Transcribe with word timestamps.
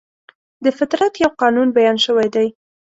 د 0.63 0.65
فطرت 0.77 1.13
یو 1.23 1.31
قانون 1.41 1.67
بیان 1.77 1.97
شوی 2.05 2.27
دی. 2.35 2.47